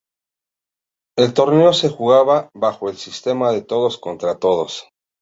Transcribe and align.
El 1.15 1.35
torneo 1.35 1.73
se 1.73 1.89
jugaba 1.91 2.49
bajo 2.55 2.89
el 2.89 2.97
sistema 2.97 3.51
de 3.51 3.61
todos 3.61 3.99
contra 3.99 4.39
todos. 4.39 4.87